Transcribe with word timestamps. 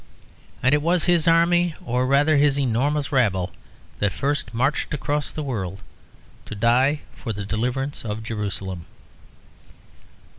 And 0.63 0.73
it 0.73 0.81
was 0.81 1.03
his 1.03 1.27
army, 1.27 1.75
or 1.85 2.07
rather 2.07 2.37
his 2.37 2.57
enormous 2.57 3.11
rabble, 3.11 3.51
that 3.99 4.11
first 4.11 4.51
marched 4.51 4.95
across 4.95 5.31
the 5.31 5.43
world 5.43 5.83
to 6.47 6.55
die 6.55 7.01
for 7.15 7.31
the 7.33 7.45
deliverance 7.45 8.03
of 8.03 8.23
Jerusalem. 8.23 8.87